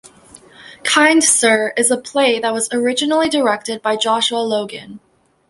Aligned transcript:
Kind 0.83 1.23
Sir 1.23 1.75
is 1.77 1.91
a 1.91 1.95
play 1.95 2.39
that 2.39 2.53
was 2.53 2.73
originally 2.73 3.29
directed 3.29 3.83
by 3.83 3.97
Joshua 3.97 4.39
Logan. 4.39 4.99